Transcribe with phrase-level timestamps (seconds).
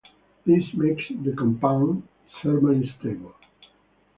[0.47, 2.07] This makes the compound
[2.41, 3.35] thermally stable.